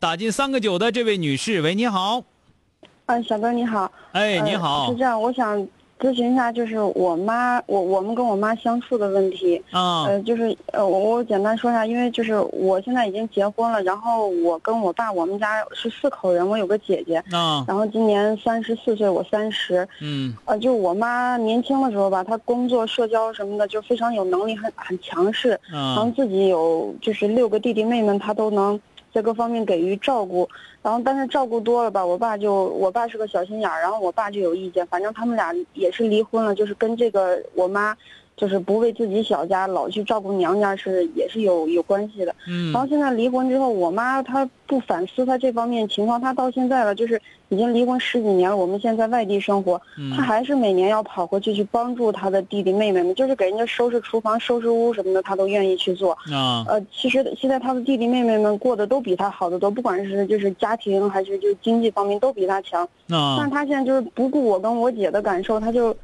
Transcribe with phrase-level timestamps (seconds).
[0.00, 2.22] 打进三个九的这位女士，喂，你好。
[3.06, 3.90] 啊，小哥你好。
[4.12, 4.96] 哎，呃你好是。
[4.96, 5.58] 这样，我想
[5.98, 9.60] 咨询一下，就是我妈，我我们跟我妈相处的问题。
[9.72, 19.88] 啊呃，就是呃，我我简单说一下，因为就是我现在已经结婚了，然后我跟我爸，我们家是四口人，我有个姐姐，啊然后今年三十四岁，我三十。
[20.00, 25.58] 嗯呃，就我妈年轻的时候吧，她工作、社交什么的就非常有能力，很很强势。
[25.72, 28.80] 然后啊自己有就是六个弟弟妹妹，她都能
[29.12, 30.48] 在各方面给予照顾。
[30.82, 34.86] 然后但是照顾多了吧，我爸就我爸是个小心眼儿，然后我爸就有意见。
[34.86, 37.96] 反正他们俩也是离婚了，就是跟这个我妈
[38.38, 42.34] 就是不为自己小家，老去照顾娘家是也是有有关系的。
[42.46, 48.56] 嗯然后现在离婚之后，我妈她不反思她这方面情况，她到现在了，就是已经离婚十几年了。
[48.56, 56.12] 我们现在外地生活，嗯她还是每年要跑回去去帮助她的弟弟妹妹们，就是给人家收拾厨房、收拾屋什么的，她都愿意去做。
[56.32, 62.88] 啊呃，其实现在她的弟弟妹妹们过得都比她好得多，不管是就是家庭还是就是经济方面都比她强。
[63.08, 65.96] 但她现在就是不顾我跟我姐的感受，她就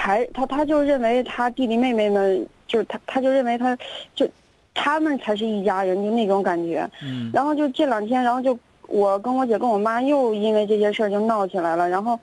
[0.00, 3.76] 还他他就认为他弟弟妹妹们就是他他就认为他
[4.14, 4.26] 就
[4.72, 6.88] 他们才是一家人，就那种感觉。
[7.02, 8.56] 嗯然后就这两天，然后就
[8.86, 11.88] 我跟我姐跟我妈又因为这些事儿就闹起来了。
[11.88, 12.18] 然后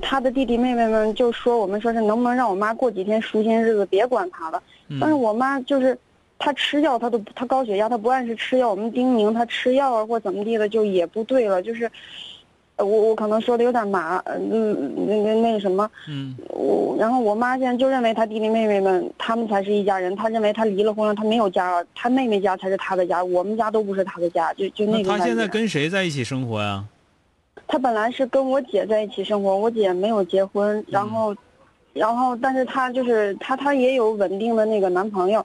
[0.00, 4.62] 他的弟弟妹妹们就说我们说是能不能让我妈过几天舒心日子，别管他了。
[4.98, 5.96] 但是嗯我妈就是
[6.38, 11.62] 她吃药，她都不她高血压，她不按时吃药，我们叮咛她吃药啊或怎么地的，就也不对了。
[11.62, 11.90] 就是呃
[12.84, 15.88] 我我可能说的有点麻，呃嗯那那那个什么。
[16.08, 25.18] 嗯我然后我妈现在就认为她弟弟妹妹们他们才是一家人，她认为她离了婚了，她没有家了，她妹妹家才是她的家，我们家都不是她的家，就就那种感觉。
[25.18, 26.84] 她现在跟谁在一起生活呀？
[27.66, 31.34] 她本来是跟我姐在一起生活，我姐没有结婚，然后，
[31.94, 35.44] 然后但是她就是她她也有稳定的那个男朋友，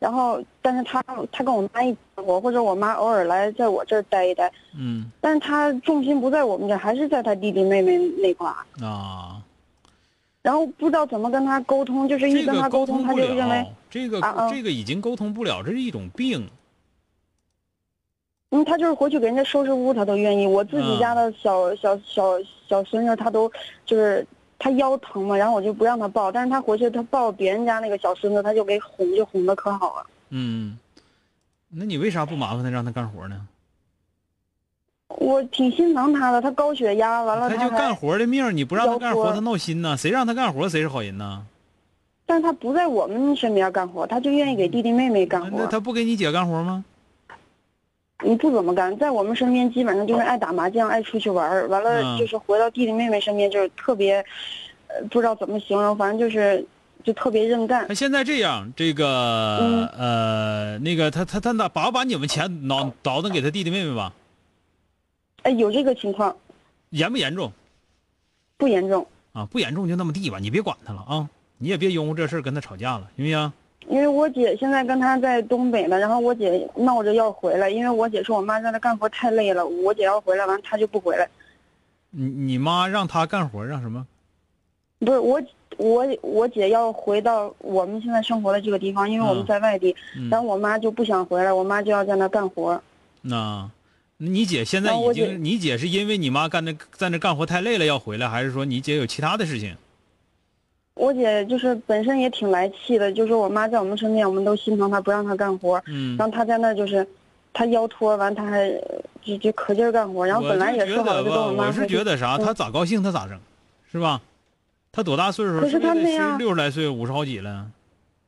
[0.00, 1.00] 然后但是他
[1.30, 8.64] 他跟我妈一起生活，或者我妈偶尔来在我这儿待一待，嗯但是他重心不在我们这儿，还是在他弟弟妹妹那块儿。
[8.84, 9.40] 啊，
[10.42, 16.48] 然后不知道怎么跟他沟通，就是一这个跟他沟通，她通不就认为，这个这个已经沟通不了，这是一种病。
[18.52, 20.44] 嗯，他就是回去给人家收拾屋，他都愿意。
[20.46, 23.48] 我自己家的小、小小小孙女，他都
[23.86, 24.26] 就是
[24.60, 30.06] 他腰疼嘛，然后我就不让他抱，但是他回去他抱别人家那个小孙子，他就给哄，就哄的可好了。
[30.28, 30.78] 嗯，
[31.70, 33.40] 那你为啥不麻烦他让他干活呢？
[35.08, 39.96] 我挺心疼他的，他高血压，完了他就干活的命，你不让他干活，他闹心呐。
[39.96, 41.42] 谁让他干活，谁是好人呐？
[42.26, 45.66] 但是他不在我们身边干活，他就愿意给弟弟妹妹干活那。
[45.66, 46.84] 他不给你姐干活吗？
[48.22, 51.66] 嗯，不怎么干，在我们身边基本上就是爱打麻将，爱出去玩儿。
[51.68, 54.24] 完嗯了就是回到弟弟妹妹身边，就是特别，
[54.88, 56.64] 呃，不知道怎么形容，反正就是
[57.02, 57.94] 就特别认干他。
[57.94, 64.12] 现在这样，这个、嗯呃，那个他他他拿把把你们钱倒倒腾给他弟弟妹妹吧，
[65.42, 66.36] 哎，有这个情况，
[66.90, 67.50] 严不严重
[68.56, 69.06] 不严重。
[69.32, 69.46] 啊？
[69.46, 73.52] 不严重就那么地吧，你别管他了啊，你也别因为这事儿跟他吵架了，行不行？
[73.88, 81.28] 因为我姐现在跟他在东北呢，然后我姐闹着要回来，因为我姐说我妈在那干活太累了，我姐要回来，完她就不回来。
[82.10, 84.06] 你你妈让她干活，让什么？
[85.00, 85.42] 不是我，
[85.78, 92.80] 我我姐要回到我们现在生活的这个地方，因为我们嗯在外地，嗯然后我妈就不想回来，我妈就要在那干活。
[93.22, 93.70] 那，
[94.18, 99.74] 你姐现在已经，你姐是因为你妈干那在那干活太累了要回来，还是说你姐有其他的事情？
[101.00, 105.82] 我姐就是本身也挺来气的，就是我妈在我们身边，我们都心疼她，不让她干活。
[105.86, 107.06] 嗯，然后她在那儿就是，
[107.54, 108.70] 她腰托完，她还
[109.22, 110.26] 就就可劲儿干活。
[110.26, 113.38] 然后本来也说好了，就跟我妈我是觉得啥，她咋高兴她咋整，
[113.90, 114.20] 是吧？
[114.92, 115.58] 她多大岁数？
[115.58, 117.66] 可是她那样六十来岁，五十好几了。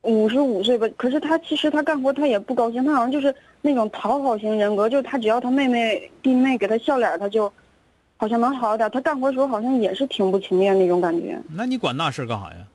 [0.01, 7.53] 五十五岁吧，可是她其实她干活她也不高兴，她好像就是那种讨好型人格，就是他只要她妹妹弟妹给她笑脸，她就
[8.23, 8.89] 好像能好点。
[8.89, 11.37] 他干活的时候好像也是挺不情愿那种感觉。
[11.49, 12.65] 那你管那事儿干啥呀？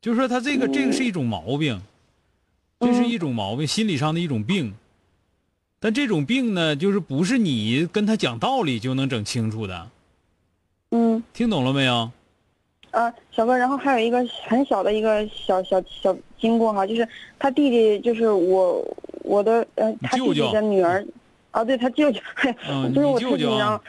[0.00, 1.78] 就是说他这个、这个是一种毛病，
[2.80, 4.72] 这是一种毛病，心理上的一种病。
[5.80, 9.86] 但这种病呢，就是不是你跟他讲道理就能整清楚的。
[10.90, 12.10] 嗯，听懂了没有？
[12.90, 17.06] 啊，小哥，然后还有一个很小的一个小小小经过哈，就是
[17.38, 18.82] 他弟弟，就是我
[19.24, 21.06] 我的呃，他弟弟的女儿，
[21.54, 22.20] 啊，对他舅舅，
[22.68, 23.56] 嗯就是我你舅舅。
[23.56, 23.80] 然后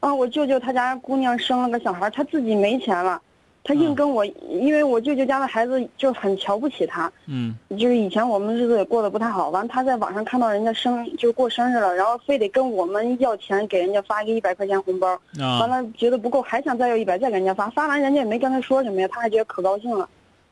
[0.00, 3.18] 啊，我舅舅他家姑娘生了个小孩，他自己没钱了，
[3.64, 20.06] 他硬嗯跟我，因为我舅舅家的孩子就很瞧不起他，嗯就是以前我们日子也过得不太好，完他在网上看到人家生就过生日了，然后非得跟我们要钱，给人家发一个一百块钱红包，完啊了觉得不够，还想再要一百，再给人家发，发完人家也没跟他说什么呀，他还觉得可高兴了。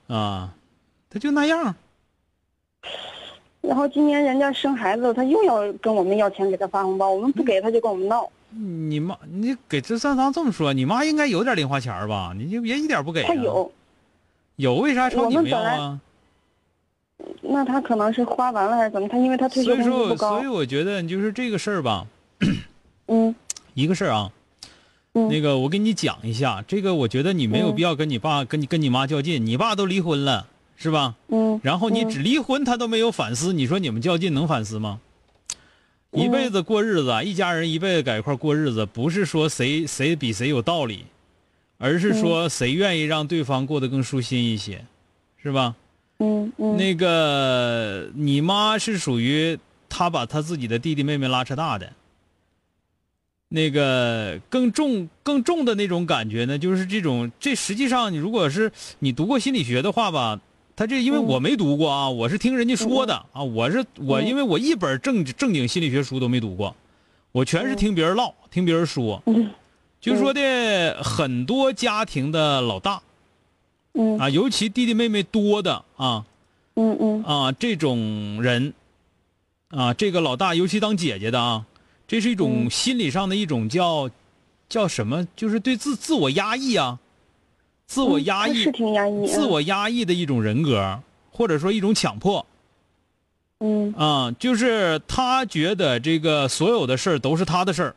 [0.09, 0.55] 啊，
[1.11, 1.75] 他就那样。
[3.67, 8.29] 然后今年人家生孩子了，他又要跟我们要钱给他发红包，我们不给他就跟我们闹。
[8.51, 12.33] 你妈，你给这咱咱这么说，你妈应该有点零花钱吧？
[12.37, 13.27] 你就别一点不给、啊。
[13.29, 13.71] 他有，
[14.57, 16.01] 有，为啥朝你们要啊？
[17.43, 19.09] 那他可能是花完了还是怎么？
[19.09, 20.47] 他因为他退休所以说，工资不高所以。
[20.47, 22.07] 我觉得就是这个事儿吧，
[23.09, 23.35] 嗯
[23.75, 24.31] 一个事儿啊，
[25.15, 30.47] 嗯那个我跟你讲一下，这个我觉得你没有嗯必要跟你爸、跟你跟你妈较劲，你爸都离婚了，
[30.77, 31.17] 是吧？
[31.29, 35.01] 嗯然后你嗯只离婚他都没有反思，你说你们较劲能反思吗？
[36.13, 41.07] 一嗯辈子过日子，一家人一辈子在一块过日子，不是说谁谁比谁有道理，
[41.79, 44.85] 而是说谁愿意让对方过得更舒心一些，
[45.43, 45.75] 是吧？
[46.19, 49.59] 嗯嗯那个你妈是属于
[49.89, 51.93] 她把她自己的弟弟妹妹拉扯大的，
[53.49, 60.41] 那个更重更重的那种感觉呢，就是这种这实际上你如果是你读过心理学的话吧，
[60.77, 61.25] 他这因为嗯。
[61.25, 66.77] 我没读过啊，我是听人家说的啊，我是我嗯因为我一本正正经心理学书都没读过，
[67.33, 69.51] 我全是听别人唠，听别人说，嗯。
[69.99, 73.03] 就说的很多家庭的老大
[73.95, 74.19] 嗯。
[74.19, 76.25] 啊，尤其弟弟妹妹多的啊。
[76.75, 77.23] 嗯嗯。
[77.25, 78.75] 啊，这种人，
[79.71, 81.65] 啊，这个老大，尤其当姐姐的啊，
[82.07, 82.71] 这是一种嗯。
[82.71, 84.11] 心理上的一种叫，
[84.69, 85.27] 叫什么？
[85.35, 86.99] 就是对自自我压抑啊，
[87.87, 89.27] 自我压抑，嗯是挺压抑。
[89.27, 91.01] 自我压抑的一种人格，
[91.31, 92.45] 或者说一种强迫
[93.61, 97.97] 嗯啊，就是他觉得这个所有的事儿都是他的事儿，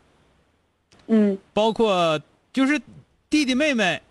[1.07, 2.21] 嗯包括
[2.53, 2.79] 就是
[3.29, 4.01] 弟弟妹妹，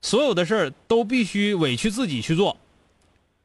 [0.00, 2.56] 所有的事儿都必须委屈自己去做。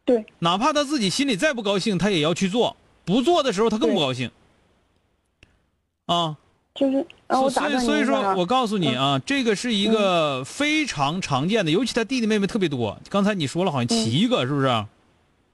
[0.06, 2.78] 对，哪怕他自己心里再不高兴，他也要去做。
[3.04, 4.32] 不做的时候，他更不高兴。
[6.06, 6.38] 啊，
[6.76, 13.00] 就是啊，所以所以说我告诉你啊，这个是一个非常常见的，尤其他弟弟妹妹特别多。
[13.10, 14.68] 刚才你说了，好像七个，是不是？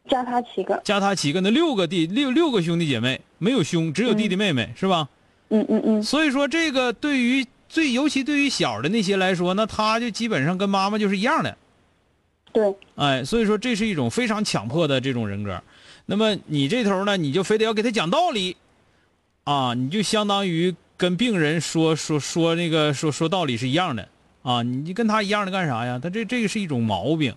[0.09, 0.81] 加他七个。
[0.83, 5.07] 加他七个，那六个弟六六个兄弟姐妹，没有兄，只有弟弟妹妹，是吧？
[5.50, 11.56] 嗯嗯嗯所以说，这个对于最尤其对于小的那些来说，那他就基本上跟妈妈就是一样的。
[12.51, 15.62] 对，哎，所以说这是一种非常强迫的这种人格。
[16.07, 18.57] 那么你这头呢，你就非得要给他讲道理，
[19.44, 24.07] 啊，你就相当于跟病人说说说那个说说道理是一样的。
[24.44, 25.98] 啊，你跟他一样的干啥呀？
[25.98, 27.33] 他这这个是一种毛病，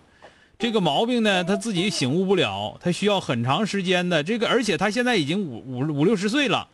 [0.58, 4.22] 这个毛病呢，他自己醒悟不了，他需要很长时间的。
[4.22, 6.68] 这个，而且他现在已经五五五六十岁了，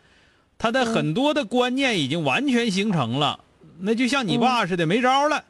[0.58, 3.38] 他的很多的观念已经完全形成了，
[3.78, 5.44] 那就像你爸似的，没招了，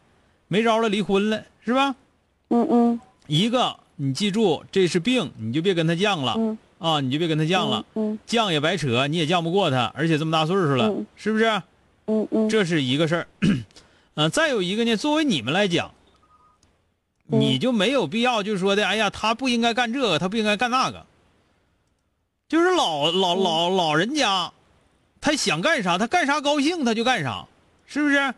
[0.47, 1.97] 没招了，离婚了，是吧？
[2.50, 3.00] 嗯嗯。
[3.28, 11.44] 一个，你记住这是病，你就别跟他犟了、嗯啊，你就别跟他犟了，嗯犟也白扯，你也犟不过他，而且这么大岁数了，嗯是不是？
[12.06, 13.26] 嗯嗯这是一个事儿。
[14.14, 15.92] 嗯、 再有一个呢，作为你们来讲，
[17.28, 21.04] 嗯你就没有必要就说的，哎呀，他不应该干这个，他不应该干那个。
[22.49, 24.50] 就是老老嗯老老人家，
[25.20, 27.46] 他想干啥，他干啥高兴他就干啥，
[27.87, 28.34] 是不是？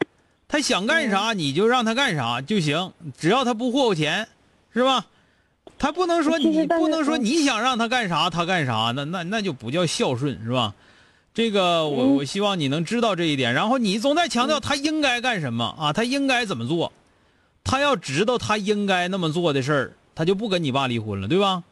[0.49, 4.29] 他想干嗯啥你就让他干啥就行，只要他不霍霍钱，
[4.75, 5.07] 是吧？
[5.83, 10.73] 他不能说你不能说嗯你想让他干啥他干啥，那那那就不叫孝顺，是吧？
[11.35, 16.93] 这个我嗯我希望你能知道这一点，然后你总在强调他应该干什么啊，他应该怎么做，
[17.65, 21.65] 他要知道他应该那么做的事儿，他就不跟你爸离婚了，对吧？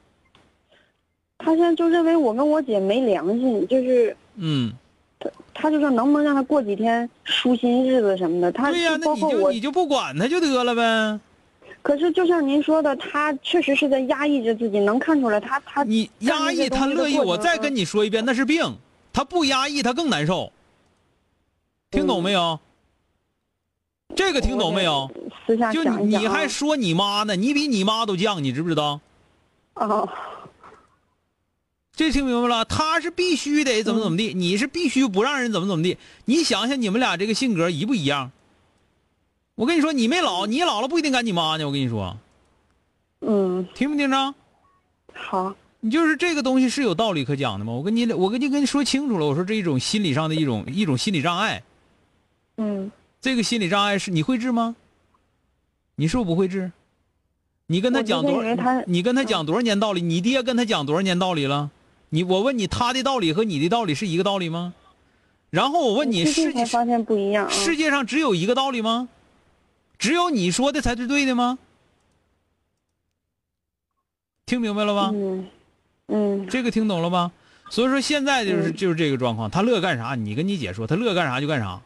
[1.39, 4.73] 他现在就认为我跟我姐没良心，就是嗯，
[5.21, 8.51] 他他就说能不能让他过几天舒心日子什么的。
[8.51, 11.21] 他对呀、那你就你就不管他就得了呗。
[11.83, 18.77] 可是就像您说的，他确实是在压抑着自己，能看出来他他你压抑他乐意，我再跟你说一遍，那是病。
[19.13, 20.53] 他不压抑，他更难受。
[21.91, 22.61] 听懂没有？
[24.15, 25.11] 这个听懂没有？
[25.47, 27.35] 私下就你还说你妈呢？
[27.35, 29.01] 你比你妈都犟，你知不知道？
[29.75, 30.09] 哦，
[31.97, 32.65] 这听明白了？
[32.65, 35.97] 他是必须得怎么怎么地，你是必须不让人怎么怎么地。
[36.27, 38.31] 你想想，你们俩这个性格一不一样？
[39.61, 41.67] 我跟你说，你没老，你老了不一定赶你妈呢。
[41.67, 42.17] 我跟你说，
[43.21, 44.35] 嗯，听没听着？
[45.13, 47.75] 好，你就是这个东西是有道理可讲的吗？
[47.75, 49.27] 我跟你，我跟你跟你说清楚了。
[49.27, 51.63] 我说这一种心理上的一种 一种心理障碍，
[52.57, 52.91] 嗯，
[53.21, 54.75] 这个心理障碍是你会治吗？
[55.97, 56.73] 你是不是不会治？
[57.67, 58.83] 你跟他讲多少？
[58.87, 60.01] 你跟他讲多少年道理？
[60.01, 61.71] 你爹跟他讲多少年道理了？
[62.09, 64.73] 你我问你，他的道理和你的道理是一个道理吗？
[65.51, 67.47] 然后我问你，世界发现不一样。
[67.47, 69.07] 嗯世界上只有一个道理吗？
[70.01, 71.59] 只有你说的才是对的吗？
[74.47, 75.11] 听明白了吧？
[75.13, 75.49] 嗯
[76.09, 77.31] 嗯这个听懂了吧？
[77.71, 81.81] 所以说现在就是嗯就是这个状况，他乐干啥，你跟你姐说，他乐干啥就干啥，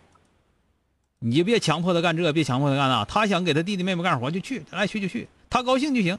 [1.18, 6.16] 你就别强迫他干这，别强迫他干那，他想给他弟弟妹妹干活就去，他爱去就去，他高兴就行，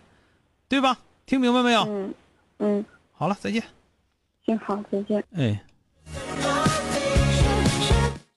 [0.68, 1.00] 对吧？
[1.26, 1.82] 听明白没有？
[1.88, 2.14] 嗯
[2.60, 3.64] 嗯，好了，再见。
[4.46, 5.24] 行好，再见。
[5.32, 5.64] 哎，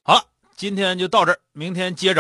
[0.03, 0.23] 好了，
[0.57, 2.17] 今天就到这儿，明天接着。